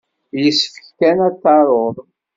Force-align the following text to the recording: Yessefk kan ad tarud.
Yessefk 0.43 0.85
kan 0.99 1.17
ad 1.27 1.35
tarud. 1.43 1.95